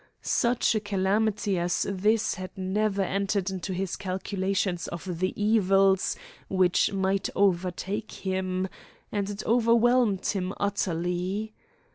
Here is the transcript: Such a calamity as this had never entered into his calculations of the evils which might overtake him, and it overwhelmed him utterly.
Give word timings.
Such 0.23 0.73
a 0.73 0.79
calamity 0.79 1.59
as 1.59 1.85
this 1.87 2.33
had 2.33 2.49
never 2.57 3.03
entered 3.03 3.51
into 3.51 3.71
his 3.71 3.95
calculations 3.95 4.87
of 4.87 5.19
the 5.19 5.31
evils 5.39 6.15
which 6.49 6.91
might 6.91 7.29
overtake 7.35 8.11
him, 8.11 8.67
and 9.11 9.29
it 9.29 9.45
overwhelmed 9.45 10.25
him 10.25 10.55
utterly. 10.59 11.53